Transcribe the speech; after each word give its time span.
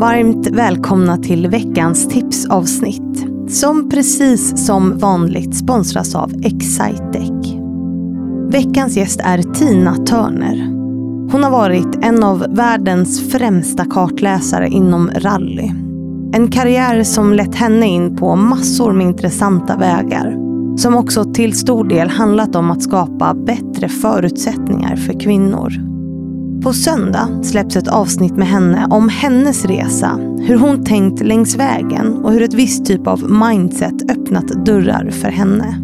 Varmt 0.00 0.46
välkomna 0.46 1.16
till 1.16 1.46
veckans 1.46 2.08
tipsavsnitt 2.08 3.26
som 3.48 3.88
precis 3.90 4.66
som 4.66 4.98
vanligt 4.98 5.56
sponsras 5.56 6.14
av 6.14 6.32
Excitec. 6.42 7.54
Veckans 8.50 8.96
gäst 8.96 9.20
är 9.24 9.42
Tina 9.42 9.96
Törner. 9.96 10.66
Hon 11.32 11.44
har 11.44 11.50
varit 11.50 12.04
en 12.04 12.24
av 12.24 12.46
världens 12.50 13.30
främsta 13.30 13.84
kartläsare 13.84 14.68
inom 14.68 15.10
rally. 15.14 15.70
En 16.32 16.50
karriär 16.50 17.02
som 17.02 17.32
lett 17.32 17.54
henne 17.54 17.86
in 17.86 18.16
på 18.16 18.36
massor 18.36 18.92
med 18.92 19.06
intressanta 19.06 19.76
vägar. 19.76 20.36
Som 20.76 20.96
också 20.96 21.24
till 21.24 21.58
stor 21.58 21.84
del 21.84 22.08
handlat 22.10 22.56
om 22.56 22.70
att 22.70 22.82
skapa 22.82 23.34
bättre 23.34 23.88
förutsättningar 23.88 24.96
för 24.96 25.20
kvinnor. 25.20 25.89
På 26.62 26.72
söndag 26.72 27.44
släpps 27.44 27.76
ett 27.76 27.88
avsnitt 27.88 28.36
med 28.36 28.48
henne 28.48 28.86
om 28.90 29.08
hennes 29.08 29.64
resa, 29.64 30.16
hur 30.40 30.56
hon 30.56 30.84
tänkt 30.84 31.22
längs 31.22 31.56
vägen 31.56 32.16
och 32.24 32.32
hur 32.32 32.42
ett 32.42 32.54
visst 32.54 32.86
typ 32.86 33.06
av 33.06 33.30
mindset 33.30 34.10
öppnat 34.10 34.48
dörrar 34.48 35.10
för 35.10 35.28
henne. 35.28 35.78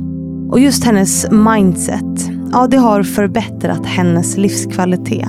Och 0.51 0.61
just 0.61 0.85
hennes 0.85 1.30
mindset, 1.30 2.30
ja 2.52 2.66
det 2.66 2.77
har 2.77 3.02
förbättrat 3.02 3.87
hennes 3.87 4.37
livskvalitet. 4.37 5.29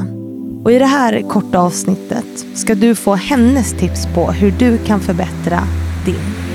Och 0.63 0.71
i 0.71 0.79
det 0.79 0.85
här 0.85 1.21
korta 1.21 1.59
avsnittet 1.59 2.45
ska 2.53 2.75
du 2.75 2.95
få 2.95 3.15
hennes 3.15 3.73
tips 3.73 4.07
på 4.15 4.31
hur 4.31 4.51
du 4.51 4.77
kan 4.77 4.99
förbättra 4.99 5.59
din. 6.05 6.46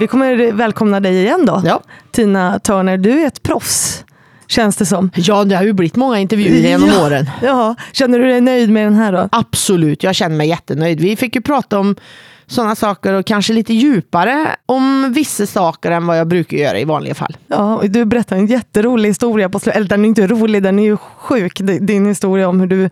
Vi 0.00 0.06
kommer 0.06 0.52
välkomna 0.52 1.00
dig 1.00 1.16
igen 1.16 1.46
då. 1.46 1.62
Ja. 1.64 1.82
Tina 2.10 2.58
Turner, 2.58 2.96
du 2.96 3.20
är 3.20 3.26
ett 3.26 3.42
proffs. 3.42 4.04
Känns 4.46 4.76
det 4.76 4.86
som. 4.86 5.10
Ja, 5.14 5.44
det 5.44 5.56
har 5.56 5.62
ju 5.62 5.72
blivit 5.72 5.96
många 5.96 6.18
intervjuer 6.18 6.68
genom 6.68 6.88
ja. 6.88 7.06
åren. 7.06 7.30
Ja. 7.42 7.74
Känner 7.92 8.18
du 8.18 8.24
dig 8.24 8.40
nöjd 8.40 8.70
med 8.70 8.86
den 8.86 8.94
här 8.94 9.12
då? 9.12 9.28
Absolut, 9.32 10.02
jag 10.02 10.14
känner 10.14 10.36
mig 10.36 10.48
jättenöjd. 10.48 11.00
Vi 11.00 11.16
fick 11.16 11.34
ju 11.34 11.40
prata 11.40 11.78
om 11.78 11.96
sådana 12.46 12.76
saker 12.76 13.12
och 13.12 13.26
kanske 13.26 13.52
lite 13.52 13.74
djupare 13.74 14.46
om 14.66 15.12
vissa 15.12 15.46
saker 15.46 15.90
än 15.90 16.06
vad 16.06 16.18
jag 16.18 16.28
brukar 16.28 16.56
göra 16.56 16.78
i 16.78 16.84
vanliga 16.84 17.14
fall. 17.14 17.36
Ja, 17.46 17.82
du 17.84 18.04
berättade 18.04 18.40
en 18.40 18.46
jätterolig 18.46 19.08
historia 19.08 19.48
på 19.48 19.58
slutet. 19.58 19.76
Eller 19.76 19.88
den 19.88 20.04
är 20.04 20.08
inte 20.08 20.26
rolig, 20.26 20.62
den 20.62 20.78
är 20.78 20.84
ju 20.84 20.96
sjuk. 20.96 21.60
Din 21.80 22.06
historia 22.06 22.48
om 22.48 22.60
hur 22.60 22.66
du 22.66 22.90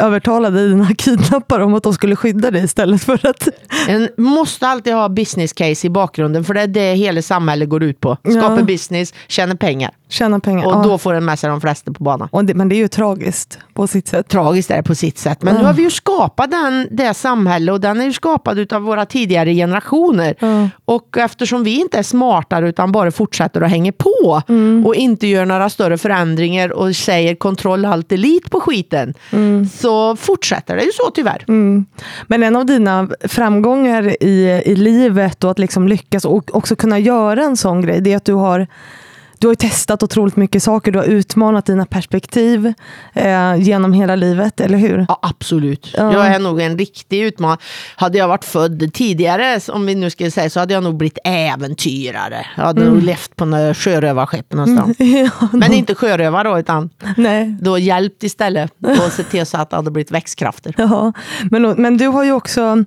övertalade 0.00 0.68
dina 0.68 0.94
kidnappare 0.98 1.64
om 1.64 1.74
att 1.74 1.82
de 1.82 1.94
skulle 1.94 2.16
skydda 2.16 2.50
dig 2.50 2.64
istället 2.64 3.02
för 3.04 3.26
att... 3.26 3.48
En 3.88 4.08
måste 4.16 4.66
alltid 4.66 4.94
ha 4.94 5.08
business 5.08 5.52
case 5.52 5.86
i 5.86 5.90
bakgrunden 5.90 6.44
för 6.44 6.54
det 6.54 6.60
är 6.60 6.66
det 6.66 6.94
hela 6.94 7.22
samhället 7.22 7.68
går 7.68 7.82
ut 7.82 8.00
på. 8.00 8.16
Skapa 8.30 8.56
Ja. 8.58 8.62
business, 8.62 9.14
tjäna 9.28 9.56
pengar. 9.56 9.90
Tjäna 10.08 10.40
pengar. 10.40 10.66
Och 10.66 10.72
ja. 10.72 10.82
då 10.82 10.98
får 10.98 11.14
den 11.14 11.24
med 11.24 11.38
sig 11.38 11.50
de 11.50 11.60
flesta 11.60 11.92
på 11.92 12.04
banan. 12.04 12.28
det, 12.46 12.54
men 12.54 12.68
det 12.68 12.74
är 12.74 12.76
ju 12.76 12.88
tragiskt 12.88 13.58
på 13.74 13.86
sitt 13.86 14.08
sätt. 14.08 14.28
Tragiskt 14.28 14.70
är 14.70 14.76
det 14.76 14.82
på 14.82 14.94
sitt 14.94 15.18
sätt. 15.18 15.42
Men 15.42 15.54
nu 15.54 15.64
har 15.64 15.72
vi 15.72 15.82
ju 15.82 15.90
skapat 15.90 16.50
den, 16.50 16.88
det 16.90 17.14
samhälle 17.14 17.72
och 17.72 17.80
den 17.80 18.00
är 18.00 18.04
ju 18.04 18.12
skapad 18.12 18.72
av 18.72 18.82
våra 18.82 19.06
tidigare 19.06 19.54
generationer. 19.54 20.34
Och 20.84 21.18
eftersom 21.18 21.64
vi 21.64 21.80
inte 21.80 21.98
är 21.98 22.02
smartare 22.02 22.68
utan 22.68 22.92
bara 22.92 23.10
fortsätter 23.10 23.60
att 23.60 23.70
hänga 23.70 23.92
på 23.92 24.42
och 24.84 24.94
inte 24.94 25.26
gör 25.26 25.46
några 25.46 25.70
större 25.70 25.98
förändringar 25.98 26.72
och 26.72 26.96
säger 26.96 27.34
kontroll 27.34 27.84
allt 27.84 28.12
elit 28.12 28.50
på 28.50 28.60
skiten 28.60 29.14
så 29.72 29.89
så 29.90 30.16
fortsätter 30.16 30.76
det 30.76 30.82
ju 30.82 30.92
så 30.92 31.10
tyvärr. 31.10 31.44
Mm. 31.48 31.84
Men 32.26 32.42
en 32.42 32.56
av 32.56 32.66
dina 32.66 33.08
framgångar 33.20 34.22
i, 34.22 34.62
i 34.64 34.74
livet 34.74 35.44
och 35.44 35.50
att 35.50 35.58
liksom 35.58 35.88
lyckas 35.88 36.24
och 36.24 36.56
också 36.56 36.76
kunna 36.76 36.98
göra 36.98 37.42
en 37.42 37.56
sån 37.56 37.82
grej, 37.82 38.00
det 38.00 38.12
är 38.12 38.16
att 38.16 38.24
du 38.24 38.34
har 38.34 38.66
du 39.40 39.46
har 39.48 39.54
testat 39.54 40.02
otroligt 40.02 40.36
mycket 40.36 40.62
saker, 40.62 40.92
du 40.92 40.98
har 40.98 41.06
utmanat 41.06 41.66
dina 41.66 41.86
perspektiv 41.86 42.72
eh, 43.12 43.54
genom 43.56 43.92
hela 43.92 44.16
livet, 44.16 44.60
eller 44.60 44.78
hur? 44.78 45.04
Ja, 45.08 45.18
absolut. 45.22 45.94
Ja. 45.96 46.12
Jag 46.12 46.26
är 46.26 46.38
nog 46.38 46.60
en 46.60 46.78
riktig 46.78 47.22
utmanare. 47.22 47.58
Hade 47.96 48.18
jag 48.18 48.28
varit 48.28 48.44
född 48.44 48.90
tidigare, 48.94 49.60
om 49.72 49.86
vi 49.86 49.94
nu 49.94 50.10
ska 50.10 50.30
säga, 50.30 50.50
så 50.50 50.60
hade 50.60 50.74
jag 50.74 50.82
nog 50.82 50.96
blivit 50.96 51.18
äventyrare. 51.24 52.46
Jag 52.56 52.64
hade 52.64 52.84
nog 52.84 53.02
levt 53.02 53.36
på 53.36 53.44
några 53.44 53.74
sjörövarskepp 53.74 54.52
någonstans. 54.52 54.96
Ja, 55.10 55.48
Men 55.52 55.72
inte 55.72 55.94
sjörövare 55.94 56.48
då, 56.48 56.58
utan 56.58 56.90
nej. 57.16 57.56
då 57.60 57.78
hjälpt 57.78 58.22
istället. 58.22 58.72
Och 59.06 59.12
se 59.12 59.22
till 59.22 59.46
så 59.46 59.58
att 59.58 59.70
det 59.70 59.76
hade 59.76 59.90
blivit 59.90 60.10
växtkrafter. 60.10 60.74
Ja, 60.78 61.12
men, 61.50 61.62
men 61.62 61.96
du 61.96 62.06
har 62.06 62.24
ju 62.24 62.32
också 62.32 62.84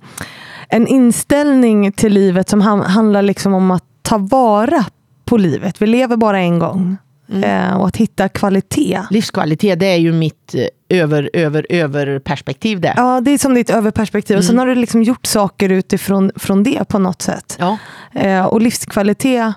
en 0.69 0.87
inställning 0.87 1.91
till 1.91 2.13
livet 2.13 2.49
som 2.49 2.61
han, 2.61 2.81
handlar 2.81 3.21
liksom 3.21 3.53
om 3.53 3.71
att 3.71 3.83
ta 4.01 4.17
vara 4.17 4.85
på 5.33 5.37
livet. 5.37 5.81
Vi 5.81 5.87
lever 5.87 6.17
bara 6.17 6.39
en 6.39 6.59
gång. 6.59 6.97
Eh, 7.43 7.73
och 7.73 7.87
att 7.87 7.97
hitta 7.97 8.29
kvalitet. 8.29 9.01
Livskvalitet, 9.09 9.79
det 9.79 9.85
är 9.85 9.97
ju 9.97 10.11
mitt 10.11 10.55
eh, 10.55 10.99
över, 10.99 11.29
över, 11.33 11.65
över 11.69 12.19
perspektiv 12.19 12.81
det. 12.81 12.93
Ja, 12.97 13.21
det 13.21 13.31
är 13.31 13.37
som 13.37 13.53
ditt 13.53 13.69
överperspektiv. 13.69 14.37
Och 14.37 14.43
sen 14.43 14.57
har 14.57 14.67
du 14.67 14.75
liksom 14.75 15.03
gjort 15.03 15.25
saker 15.25 15.69
utifrån 15.69 16.31
från 16.35 16.63
det 16.63 16.87
på 16.87 16.99
något 16.99 17.21
sätt. 17.21 17.57
Ja. 17.59 17.77
Eh, 18.13 18.45
och 18.45 18.61
livskvalitet, 18.61 19.53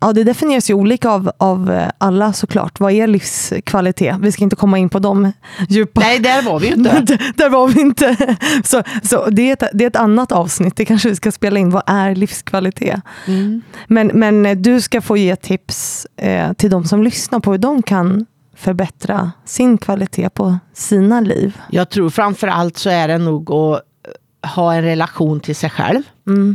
ja 0.00 0.12
det 0.12 0.24
definieras 0.24 0.70
ju 0.70 0.74
olika 0.74 1.10
av, 1.10 1.30
av 1.38 1.70
eh, 1.70 1.88
alla 1.98 2.32
såklart. 2.32 2.80
Vad 2.80 2.92
är 2.92 3.06
livskvalitet? 3.06 4.16
Vi 4.20 4.32
ska 4.32 4.44
inte 4.44 4.56
komma 4.56 4.78
in 4.78 4.88
på 4.88 4.98
de 4.98 5.32
djupa... 5.68 6.00
Nej, 6.00 6.18
där 6.18 6.42
var 6.42 6.60
vi 6.60 6.66
ju 6.68 6.74
inte. 6.74 6.90
Där- 7.06 7.32
Där 7.36 7.48
var 7.50 7.68
vi 7.68 7.80
inte. 7.80 8.16
Så, 8.64 8.82
så 9.02 9.30
det, 9.30 9.42
är 9.48 9.52
ett, 9.52 9.62
det 9.74 9.84
är 9.84 9.88
ett 9.88 9.96
annat 9.96 10.32
avsnitt, 10.32 10.76
det 10.76 10.84
kanske 10.84 11.08
vi 11.08 11.16
ska 11.16 11.32
spela 11.32 11.58
in. 11.60 11.70
Vad 11.70 11.82
är 11.86 12.14
livskvalitet? 12.14 13.00
Mm. 13.26 13.62
Men, 13.86 14.06
men 14.14 14.46
eh, 14.46 14.56
du 14.56 14.80
ska 14.80 15.00
få 15.00 15.16
ge 15.16 15.36
tips 15.36 16.06
eh, 16.16 16.52
till 16.52 16.70
de 16.70 16.84
som 16.84 17.02
lyssnar 17.02 17.40
på 17.40 17.50
hur 17.50 17.58
de 17.58 17.82
kan 17.82 18.26
förbättra 18.56 19.32
sin 19.44 19.78
kvalitet 19.78 20.28
på 20.30 20.58
sina 20.74 21.20
liv. 21.20 21.56
Jag 21.70 21.90
tror 21.90 22.10
framför 22.10 22.48
allt 22.48 22.76
så 22.78 22.90
är 22.90 23.08
det 23.08 23.18
nog 23.18 23.50
att 23.52 23.82
ha 24.42 24.74
en 24.74 24.82
relation 24.82 25.40
till 25.40 25.56
sig 25.56 25.70
själv. 25.70 26.02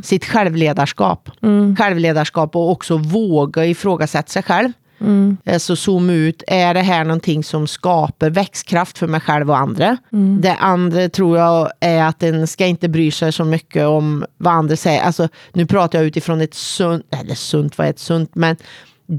Sitt 0.04 0.26
självledarskap. 0.26 1.30
Självledarskap 1.78 2.56
och 2.56 2.72
också 2.72 2.98
våga 2.98 3.66
ifrågasätta 3.66 4.30
sig 4.30 4.44
själv. 4.44 4.72
Mm. 5.02 5.38
Så 5.60 5.76
zooma 5.76 6.14
ut, 6.14 6.44
är 6.48 6.74
det 6.74 6.82
här 6.82 7.04
någonting 7.04 7.44
som 7.44 7.68
skapar 7.68 8.30
växtkraft 8.30 8.98
för 8.98 9.08
mig 9.08 9.20
själv 9.20 9.50
och 9.50 9.58
andra? 9.58 9.98
Det 10.40 10.56
andra 10.56 11.10
tror 11.10 11.38
jag 11.38 11.70
är 11.80 12.04
att 12.04 12.24
en 12.24 12.48
ska 12.48 12.66
inte 12.66 12.90
bry 12.90 13.12
sig 13.12 13.32
så 13.32 13.44
mycket 13.44 13.88
om 13.88 14.26
vad 14.38 14.54
andra 14.54 14.76
säger. 14.76 15.02
Alltså, 15.02 15.28
nu 15.54 15.66
pratar 15.66 16.00
jag 16.00 16.06
utifrån 16.06 16.42
ett 16.42 16.54
sunt, 16.54 17.06
eller 17.22 17.36
sunt, 17.36 17.78
vad 17.78 17.88
är 17.88 17.92
ett 17.92 18.00
sunt, 18.00 18.36
men 18.36 18.56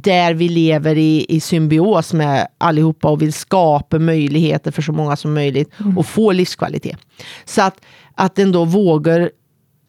där 0.02 0.34
vi 0.34 0.48
lever 0.48 0.98
i, 0.98 1.26
i 1.28 1.40
symbios 1.40 2.12
med 2.12 2.48
allihopa 2.58 3.08
och 3.08 3.22
vill 3.22 3.32
skapa 3.32 3.98
möjligheter 3.98 4.70
för 4.70 4.82
så 4.82 4.92
många 4.92 5.16
som 5.16 5.34
möjligt 5.34 5.70
och 5.96 6.06
få 6.06 6.32
livskvalitet. 6.32 6.98
Så 7.44 7.62
att, 7.62 7.80
att 8.14 8.34
den 8.34 8.52
då 8.52 8.64
vågar, 8.64 9.30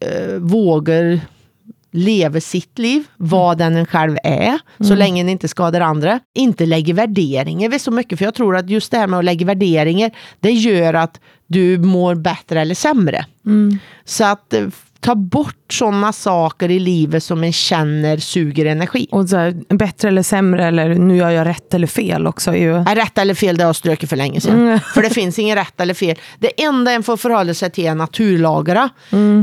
eh, 0.00 0.34
vågar 0.38 1.20
leva 1.90 2.40
sitt 2.40 2.78
liv, 2.78 3.04
vad 3.16 3.58
den 3.58 3.76
en 3.76 3.86
själv 3.86 4.16
är, 4.22 4.58
så 4.84 4.94
länge 4.94 5.22
den 5.22 5.28
inte 5.28 5.48
skadar 5.48 5.80
andra. 5.80 6.20
Inte 6.34 6.66
lägger 6.66 6.94
värderingar 6.94 7.68
vid 7.68 7.80
så 7.80 7.90
mycket, 7.90 8.18
för 8.18 8.24
jag 8.24 8.34
tror 8.34 8.56
att 8.56 8.70
just 8.70 8.90
det 8.90 8.98
här 8.98 9.06
med 9.06 9.18
att 9.18 9.24
lägga 9.24 9.46
värderingar, 9.46 10.10
det 10.40 10.50
gör 10.50 10.94
att 10.94 11.20
du 11.46 11.78
mår 11.78 12.14
bättre 12.14 12.60
eller 12.60 12.74
sämre. 12.74 13.26
Så 14.04 14.24
att 14.24 14.52
eh, 14.52 14.66
ta 15.06 15.14
bort 15.14 15.54
sådana 15.72 16.12
saker 16.12 16.70
i 16.70 16.78
livet 16.78 17.22
som 17.22 17.44
en 17.44 17.52
känner 17.52 18.16
suger 18.16 18.66
energi. 18.66 19.08
Och 19.10 19.28
så 19.28 19.36
här, 19.36 19.74
bättre 19.76 20.08
eller 20.08 20.22
sämre, 20.22 20.66
eller 20.66 20.94
nu 20.94 21.16
gör 21.16 21.30
jag 21.30 21.46
rätt 21.46 21.74
eller 21.74 21.86
fel 21.86 22.26
också. 22.26 22.54
Ju... 22.56 22.64
Ja, 22.86 22.94
Rätt 22.94 23.18
eller 23.18 23.34
fel, 23.34 23.56
det 23.56 23.62
har 23.64 23.68
jag 23.68 23.76
strukit 23.76 24.08
för 24.08 24.16
länge 24.16 24.40
sedan. 24.40 24.80
För 24.94 25.02
det 25.02 25.10
finns 25.10 25.38
ingen 25.38 25.56
rätt 25.56 25.80
eller 25.80 25.94
fel. 25.94 26.16
Det 26.38 26.62
enda 26.62 26.92
en 26.92 27.02
får 27.02 27.16
förhålla 27.16 27.54
sig 27.54 27.70
till 27.70 27.86
är 27.86 27.94
naturlagarna. 27.94 28.88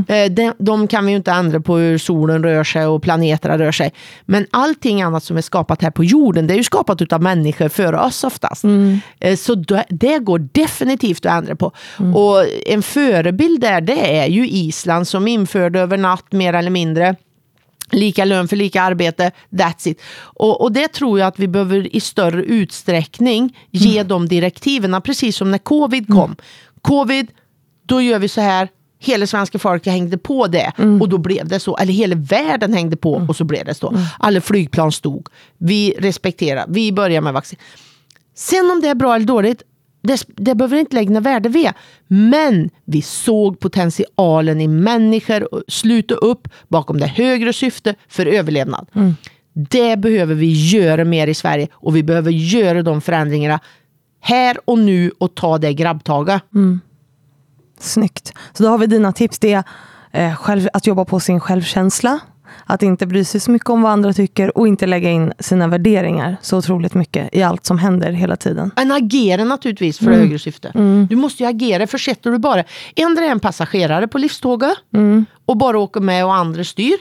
Eh, 0.08 0.30
De, 0.32 0.52
de 0.58 0.86
kan 0.88 1.04
vi 1.06 1.10
ju 1.10 1.16
inte 1.16 1.30
ändra 1.32 1.60
på 1.60 1.76
hur 1.76 1.98
solen 1.98 2.42
rör 2.44 2.64
sig 2.64 2.86
och 2.86 3.02
planeterna 3.02 3.58
rör 3.58 3.72
sig. 3.72 3.92
Men 4.24 4.46
allting 4.50 5.02
annat 5.02 5.24
som 5.24 5.36
är 5.36 5.40
skapat 5.42 5.82
här 5.82 5.90
på 5.90 6.04
jorden, 6.04 6.46
det 6.46 6.54
är 6.54 6.58
ju 6.58 6.64
skapat 6.64 7.12
av 7.12 7.22
människor 7.22 7.68
före 7.68 7.98
oss 8.00 8.24
oftast. 8.24 8.64
Eh, 9.20 9.36
Så 9.36 9.54
det, 9.54 9.84
det 9.88 10.18
går 10.18 10.48
definitivt 10.52 11.26
att 11.26 11.32
ändra 11.32 11.56
på. 11.56 11.72
Och 12.14 12.44
en 12.66 12.82
förebild 12.82 13.60
där, 13.60 13.80
det 13.80 14.16
är 14.18 14.26
ju 14.26 14.48
Island 14.48 15.08
som 15.08 15.28
införde 15.54 15.80
över 15.80 15.96
natt 15.96 16.32
mer 16.32 16.52
eller 16.52 16.70
mindre 16.70 17.16
Lika 17.90 18.24
lön 18.24 18.48
för 18.48 18.56
lika 18.56 18.82
arbete, 18.82 19.30
that's 19.50 19.88
it. 19.88 20.00
Och, 20.16 20.60
och 20.60 20.72
det 20.72 20.88
tror 20.88 21.18
jag 21.18 21.28
att 21.28 21.38
vi 21.38 21.48
behöver 21.48 21.96
i 21.96 22.00
större 22.00 22.42
utsträckning 22.42 23.56
ge 23.70 24.02
de 24.02 24.28
direktiven, 24.28 25.02
precis 25.02 25.36
som 25.36 25.50
när 25.50 25.58
covid 25.58 26.08
kom. 26.08 26.36
Covid, 26.82 27.26
då 27.86 28.00
gör 28.00 28.18
vi 28.18 28.28
så 28.28 28.40
här 28.40 28.68
hela 28.98 29.26
svenska 29.26 29.58
folket 29.58 29.92
hängde 29.92 30.18
på 30.18 30.46
det 30.46 30.72
och 31.00 31.08
då 31.08 31.18
blev 31.18 31.48
det 31.48 31.60
så. 31.60 31.76
Eller 31.76 31.92
hela 31.92 32.16
världen 32.16 32.72
hängde 32.72 32.96
på 32.96 33.24
och 33.28 33.36
så 33.36 33.44
blev 33.44 33.64
det 33.64 33.74
så. 33.74 33.98
Alla 34.18 34.40
flygplan 34.40 34.92
stod. 34.92 35.28
Vi 35.58 35.94
respekterar, 35.98 36.64
vi 36.68 36.92
börjar 36.92 37.20
med 37.20 37.32
vaccin. 37.32 37.58
Sen 38.34 38.70
om 38.70 38.80
det 38.80 38.88
är 38.88 38.94
bra 38.94 39.14
eller 39.14 39.26
dåligt, 39.26 39.62
det, 40.04 40.24
det 40.36 40.54
behöver 40.54 40.76
inte 40.76 40.96
lägga 40.96 41.20
värde 41.20 41.48
vid. 41.48 41.70
Men 42.06 42.70
vi 42.84 43.02
såg 43.02 43.60
potentialen 43.60 44.60
i 44.60 44.68
människor 44.68 45.54
och 45.54 45.62
sluta 45.68 46.14
upp 46.14 46.48
bakom 46.68 47.00
det 47.00 47.06
högre 47.06 47.52
syfte 47.52 47.94
för 48.08 48.26
överlevnad. 48.26 48.90
Det 49.52 49.96
behöver 49.96 50.34
vi 50.34 50.52
göra 50.52 51.04
mer 51.04 51.26
i 51.26 51.34
Sverige 51.34 51.68
och 51.72 51.96
vi 51.96 52.02
behöver 52.02 52.30
göra 52.30 52.82
de 52.82 53.00
förändringarna 53.00 53.60
här 54.20 54.56
och 54.64 54.78
nu 54.78 55.10
och 55.18 55.34
ta 55.34 55.58
det 55.58 55.74
grabbtaget. 55.74 56.42
Snyggt. 57.80 58.32
Så 58.52 58.62
då 58.62 58.68
har 58.68 58.78
vi 58.78 58.86
dina 58.86 59.12
tips. 59.12 59.38
Det 59.38 59.52
är 59.52 59.64
eh, 60.12 60.36
själv, 60.36 60.68
att 60.72 60.86
jobba 60.86 61.04
på 61.04 61.20
sin 61.20 61.40
självkänsla. 61.40 62.20
Att 62.64 62.82
inte 62.82 63.06
bry 63.06 63.24
sig 63.24 63.40
så 63.40 63.50
mycket 63.50 63.70
om 63.70 63.82
vad 63.82 63.92
andra 63.92 64.12
tycker 64.12 64.58
och 64.58 64.68
inte 64.68 64.86
lägga 64.86 65.10
in 65.10 65.32
sina 65.38 65.68
värderingar 65.68 66.36
så 66.42 66.58
otroligt 66.58 66.94
mycket 66.94 67.28
i 67.32 67.42
allt 67.42 67.66
som 67.66 67.78
händer 67.78 68.12
hela 68.12 68.36
tiden. 68.36 68.70
En 68.76 68.92
agera 68.92 69.44
naturligtvis 69.44 69.98
för 69.98 70.12
högre 70.12 70.38
syfte. 70.38 70.72
Du 71.08 71.16
måste 71.16 71.42
ju 71.42 71.48
agera, 71.48 71.86
för 71.86 71.98
sätter 71.98 72.30
du 72.30 72.38
bara 72.38 72.64
ändra 72.96 73.24
en 73.24 73.40
passagerare 73.40 74.08
på 74.08 74.18
livståget 74.18 74.74
och 75.46 75.56
bara 75.56 75.78
åker 75.78 76.00
med 76.00 76.24
och 76.24 76.34
andra 76.34 76.64
styr. 76.64 76.96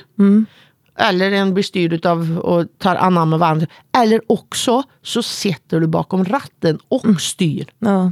Eller 0.99 1.31
en 1.31 1.53
blir 1.53 1.63
styrd 1.63 2.05
av 2.05 2.39
och 2.39 2.65
tar 2.77 2.95
anamma 2.95 3.37
vad 3.37 3.49
andra. 3.49 3.67
Eller 3.97 4.21
också 4.27 4.83
så 5.03 5.23
sitter 5.23 5.79
du 5.79 5.87
bakom 5.87 6.25
ratten 6.25 6.79
och 6.87 7.21
styr. 7.21 7.65
Ja. 7.79 8.11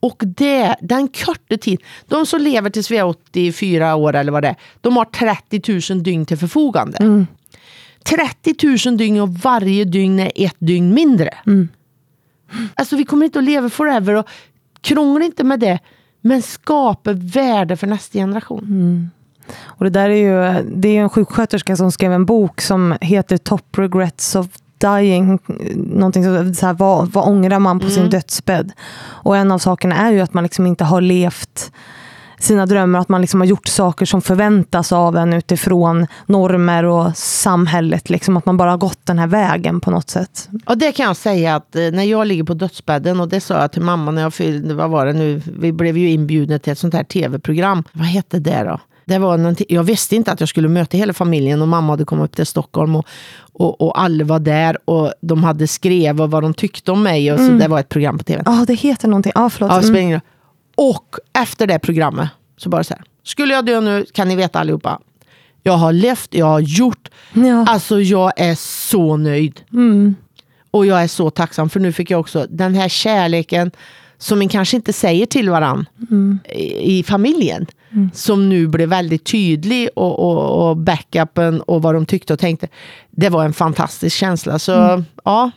Och 0.00 0.22
det, 0.26 0.76
den 0.80 1.08
korta 1.08 1.56
tid, 1.56 1.82
de 2.06 2.26
som 2.26 2.40
lever 2.40 2.70
tills 2.70 2.90
vi 2.90 2.96
är 2.96 3.04
84 3.04 3.94
år 3.94 4.14
eller 4.14 4.32
vad 4.32 4.42
det 4.42 4.48
är, 4.48 4.56
de 4.80 4.96
har 4.96 5.04
30 5.04 5.92
000 5.92 6.02
dygn 6.02 6.26
till 6.26 6.38
förfogande. 6.38 7.26
30 8.04 8.88
000 8.88 8.96
dygn 8.96 9.20
och 9.20 9.28
varje 9.28 9.84
dygn 9.84 10.20
är 10.20 10.32
ett 10.34 10.56
dygn 10.58 10.94
mindre. 10.94 11.30
Alltså 12.74 12.96
vi 12.96 13.04
kommer 13.04 13.26
inte 13.26 13.38
att 13.38 13.44
leva 13.44 13.70
forever 13.70 14.14
och 14.14 14.28
krångla 14.80 15.24
inte 15.24 15.44
med 15.44 15.60
det. 15.60 15.78
Men 16.20 16.42
skapa 16.42 17.12
värde 17.12 17.76
för 17.76 17.86
nästa 17.86 18.18
generation. 18.18 19.10
Och 19.58 19.84
det 19.84 19.90
där 19.90 20.10
är 20.10 20.14
ju 20.14 20.64
det 20.76 20.88
är 20.88 21.02
en 21.02 21.10
sjuksköterska 21.10 21.76
som 21.76 21.92
skrev 21.92 22.12
en 22.12 22.26
bok 22.26 22.60
som 22.60 22.94
heter 23.00 23.36
Top 23.36 23.78
Regrets 23.78 24.34
of 24.36 24.46
Dying. 24.78 25.38
Någonting 25.74 26.24
så, 26.24 26.54
så 26.54 26.66
här, 26.66 26.74
vad, 26.74 27.08
vad 27.08 27.28
ångrar 27.28 27.58
man 27.58 27.80
på 27.80 27.90
sin 27.90 28.10
dödsbädd? 28.10 28.72
Och 28.98 29.36
en 29.36 29.52
av 29.52 29.58
sakerna 29.58 29.96
är 29.96 30.12
ju 30.12 30.20
att 30.20 30.34
man 30.34 30.42
liksom 30.42 30.66
inte 30.66 30.84
har 30.84 31.00
levt 31.00 31.72
sina 32.38 32.66
drömmar, 32.66 32.98
att 32.98 33.08
man 33.08 33.20
liksom 33.20 33.40
har 33.40 33.46
gjort 33.46 33.66
saker 33.66 34.06
som 34.06 34.22
förväntas 34.22 34.92
av 34.92 35.16
en 35.16 35.32
utifrån 35.32 36.06
normer 36.26 36.84
och 36.84 37.16
samhället. 37.16 38.10
Liksom, 38.10 38.36
att 38.36 38.46
man 38.46 38.56
bara 38.56 38.70
har 38.70 38.78
gått 38.78 39.06
den 39.06 39.18
här 39.18 39.26
vägen 39.26 39.80
på 39.80 39.90
något 39.90 40.10
sätt. 40.10 40.48
Och 40.66 40.78
det 40.78 40.92
kan 40.92 41.06
jag 41.06 41.16
säga 41.16 41.56
att 41.56 41.76
eh, 41.76 41.82
när 41.82 42.04
jag 42.04 42.26
ligger 42.26 42.44
på 42.44 42.54
dödsbädden 42.54 43.20
och 43.20 43.28
det 43.28 43.40
sa 43.40 43.60
jag 43.60 43.72
till 43.72 43.82
mamma 43.82 44.10
när 44.10 44.22
jag 44.22 44.34
fyllde, 44.34 44.74
vad 44.74 44.90
var 44.90 45.06
det 45.06 45.12
nu, 45.12 45.42
vi 45.58 45.72
blev 45.72 45.98
ju 45.98 46.10
inbjudna 46.10 46.58
till 46.58 46.72
ett 46.72 46.78
sånt 46.78 46.94
här 46.94 47.04
tv-program. 47.04 47.84
Vad 47.92 48.06
hette 48.06 48.38
det 48.38 48.62
då? 48.64 48.80
Det 49.06 49.18
var 49.18 49.36
någonting- 49.38 49.66
jag 49.68 49.82
visste 49.84 50.16
inte 50.16 50.32
att 50.32 50.40
jag 50.40 50.48
skulle 50.48 50.68
möta 50.68 50.96
hela 50.96 51.12
familjen 51.12 51.62
och 51.62 51.68
mamma 51.68 51.92
hade 51.92 52.04
kommit 52.04 52.24
upp 52.24 52.36
till 52.36 52.46
Stockholm 52.46 52.96
och, 52.96 53.06
och, 53.52 53.80
och 53.80 54.00
alla 54.00 54.24
var 54.24 54.38
där 54.38 54.78
och 54.84 55.12
de 55.20 55.44
hade 55.44 55.66
skrev 55.66 56.20
och 56.20 56.30
vad 56.30 56.42
de 56.42 56.54
tyckte 56.54 56.92
om 56.92 57.02
mig. 57.02 57.32
Och 57.32 57.38
så, 57.38 57.44
Det 57.52 57.68
var 57.68 57.80
ett 57.80 57.88
program 57.88 58.18
på 58.18 58.24
tv. 58.24 58.42
Ja, 58.46 58.64
det 58.66 58.74
heter 58.74 59.08
någonting. 59.08 59.32
Ja, 59.34 59.50
förlåt. 59.50 59.70
Ja, 59.72 59.76
Mm. 60.12 60.20
Och 60.74 61.16
efter 61.38 61.66
det 61.66 61.78
programmet 61.78 62.28
så 62.56 62.68
bara 62.68 62.84
så 62.84 62.94
här. 62.94 63.02
Skulle 63.24 63.54
jag 63.54 63.66
dö 63.66 63.80
nu 63.80 64.04
kan 64.12 64.28
ni 64.28 64.36
veta 64.36 64.58
allihopa. 64.60 65.00
Jag 65.62 65.72
har 65.72 65.92
levt, 65.92 66.34
jag 66.34 66.46
har 66.46 66.60
gjort. 66.60 67.08
Ja. 67.32 67.64
Alltså 67.68 68.00
jag 68.00 68.32
är 68.36 68.54
så 68.54 69.16
nöjd. 69.16 69.60
Mm. 69.72 70.14
Och 70.70 70.86
jag 70.86 71.02
är 71.02 71.08
så 71.08 71.30
tacksam 71.30 71.68
för 71.68 71.80
nu 71.80 71.92
fick 71.92 72.10
jag 72.10 72.20
också 72.20 72.46
den 72.50 72.74
här 72.74 72.88
kärleken 72.88 73.70
som 74.18 74.38
man 74.38 74.48
kanske 74.48 74.76
inte 74.76 74.92
säger 74.92 75.26
till 75.26 75.50
varann 75.50 75.86
i, 76.54 76.98
i 76.98 77.02
familjen. 77.02 77.66
Som 78.14 78.48
nu 78.48 78.66
blev 78.66 78.88
väldigt 78.88 79.24
tydlig 79.24 79.88
och, 79.96 80.18
och, 80.18 80.68
och 80.68 80.76
backupen 80.76 81.60
och 81.60 81.82
vad 81.82 81.94
de 81.94 82.06
tyckte 82.06 82.32
och 82.32 82.38
tänkte. 82.38 82.68
Det 83.10 83.28
var 83.28 83.44
en 83.44 83.52
fantastisk 83.52 84.16
känsla. 84.16 84.58
Så 84.58 85.02
ja, 85.24 85.50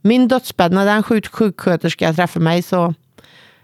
min 0.00 0.28
dödsbädd, 0.28 0.72
när 0.72 0.86
den 0.86 1.02
sjuk, 1.02 1.26
sjuksköterska 1.26 2.12
träffade 2.14 2.44
mig 2.44 2.62
så 2.62 2.94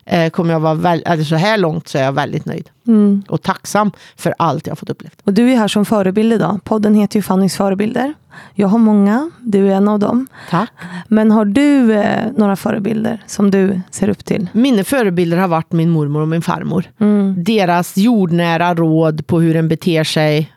eh, 0.04 0.31
kommer 0.31 0.52
jag 0.52 0.60
vara 0.60 0.75
väl, 0.75 1.02
eller 1.06 1.25
så 1.25 1.36
här 1.36 1.58
långt 1.58 1.88
så 1.88 1.98
är 1.98 2.02
jag 2.02 2.12
väldigt 2.12 2.44
nöjd. 2.44 2.70
Och 3.28 3.42
tacksam 3.42 3.90
för 4.16 4.34
allt 4.38 4.66
jag 4.66 4.78
fått 4.78 4.90
uppleva. 4.90 5.14
Och 5.25 5.32
du 5.32 5.52
är 5.52 5.56
här 5.56 5.69
som 5.69 5.84
förebild 5.84 6.32
idag. 6.32 6.60
Podden 6.64 6.94
heter 6.94 7.16
ju 7.19 7.22
Fannys 7.22 7.56
förebilder. 7.56 8.14
Jag 8.54 8.69
har 8.69 8.78
många, 8.78 9.31
du 9.40 9.69
är 9.70 9.75
en 9.75 9.88
av 9.88 9.98
dem. 9.98 10.26
Tack. 10.50 10.70
Men 11.08 11.31
har 11.31 11.44
du 11.44 11.92
eh, 11.92 12.32
några 12.36 12.56
förebilder 12.56 13.22
som 13.26 13.50
du 13.50 13.81
ser 13.90 14.08
upp 14.08 14.25
till? 14.25 14.48
Mina 14.52 14.84
förebilder 14.84 15.36
har 15.36 15.48
varit 15.48 15.72
min 15.72 15.90
mormor 15.90 16.20
och 16.20 16.28
min 16.28 16.42
farmor. 16.42 16.84
Deras 17.36 17.96
jordnära 17.96 18.75
råd 18.75 19.26
på 19.26 19.40
hur 19.40 19.56
en 19.56 19.69
beter 19.69 20.04
sig 20.04 20.52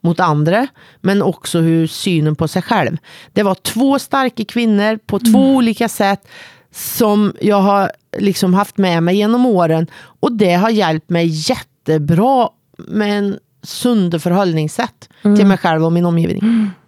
mot 0.00 0.20
andra, 0.20 0.66
men 1.00 1.22
också 1.22 1.58
hur 1.58 1.86
synen 1.86 2.36
på 2.36 2.48
sig 2.48 2.62
själv. 2.62 2.96
Det 3.32 3.42
var 3.42 3.54
två 3.54 3.98
starka 3.98 4.44
kvinnor 4.44 4.98
på 5.06 5.18
två 5.18 5.54
olika 5.54 5.88
sätt 5.88 6.28
som 6.72 7.32
jag 7.40 7.60
har 7.60 7.90
liksom 8.18 8.54
haft 8.54 8.78
med 8.78 9.02
mig 9.02 9.16
genom 9.16 9.46
åren. 9.46 9.86
Och 10.20 10.32
det 10.32 10.54
har 10.54 10.70
hjälpt 10.70 11.10
mig 11.10 11.26
jättebra 11.26 12.48
med 12.78 13.18
en 13.18 13.38
sunda 13.62 14.18
förhållningssätt 14.18 15.08
till 15.22 15.46
mig 15.46 15.58
själv 15.58 15.84
och 15.84 15.92
min 15.92 16.04
omgivning. 16.06 16.70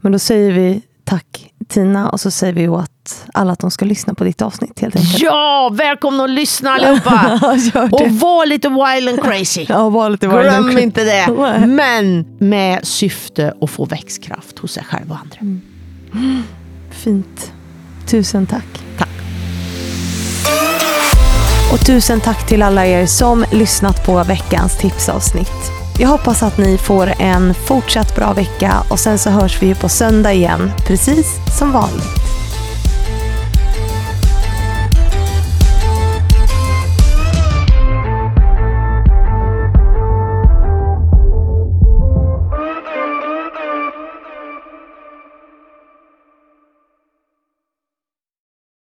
Men 0.00 0.12
då 0.12 0.18
säger 0.18 0.52
vi 0.52 0.82
tack 1.04 1.52
Tina 1.68 2.08
och 2.10 2.20
så 2.20 2.30
säger 2.30 2.52
vi 2.52 2.68
åt 2.68 3.26
alla 3.34 3.52
att 3.52 3.58
de 3.58 3.70
ska 3.70 3.84
lyssna 3.84 4.14
på 4.14 4.24
ditt 4.24 4.42
avsnitt 4.42 4.80
helt 4.80 4.96
enkelt. 4.96 5.18
Ja, 5.22 5.70
välkomna 5.72 6.24
att 6.24 6.30
lyssna 6.30 6.70
allihopa! 6.70 7.40
Och 7.92 8.10
var 8.10 8.46
lite 8.46 8.68
wild 8.68 9.08
and 9.08 9.22
crazy. 9.22 9.66
Ja, 9.68 9.88
var 9.88 10.10
lite 10.10 10.28
var 10.28 10.42
Glöm 10.42 10.78
inte 10.78 11.04
det. 11.04 11.26
Men 11.66 12.26
med 12.38 12.86
syfte 12.86 13.54
att 13.60 13.70
få 13.70 13.84
växtkraft 13.84 14.58
hos 14.58 14.72
sig 14.72 14.84
själv 14.84 15.10
och 15.10 15.18
andra. 15.18 15.60
Fint. 16.90 17.52
Tusen 18.06 18.46
tack. 18.46 18.82
Tack. 18.98 19.08
Och 21.72 21.86
tusen 21.86 22.20
tack 22.20 22.46
till 22.48 22.62
alla 22.62 22.86
er 22.86 23.06
som 23.06 23.44
lyssnat 23.52 24.06
på 24.06 24.24
veckans 24.24 24.78
tipsavsnitt. 24.78 25.77
Jag 26.00 26.08
hoppas 26.08 26.42
att 26.42 26.58
ni 26.58 26.78
får 26.78 27.12
en 27.18 27.54
fortsatt 27.54 28.16
bra 28.16 28.32
vecka 28.32 28.72
och 28.90 28.98
sen 28.98 29.18
så 29.18 29.30
hörs 29.30 29.62
vi 29.62 29.66
ju 29.66 29.74
på 29.74 29.88
söndag 29.88 30.32
igen, 30.32 30.70
precis 30.86 31.26
som 31.58 31.72
vanligt. 31.72 32.27